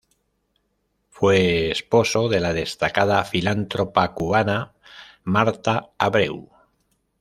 Fue 1.11 1.69
esposo 1.69 2.27
de 2.27 2.39
la 2.39 2.53
destacada 2.53 3.23
filántropa 3.23 4.15
cubana 4.15 4.73
Marta 5.25 5.91
Abreu. 5.99 6.49